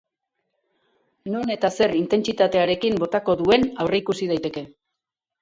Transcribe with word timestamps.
Non 1.33 1.45
eta 1.55 1.71
zer 1.75 1.93
intentsitatearekin 1.99 2.99
botako 3.05 3.37
duen 3.43 3.69
aurreikusi 3.87 4.33
daiteke. 4.35 4.67